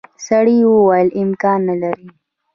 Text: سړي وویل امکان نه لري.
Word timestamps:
سړي 0.27 0.57
وویل 0.65 1.09
امکان 1.23 1.59
نه 1.69 1.75
لري. 1.81 2.07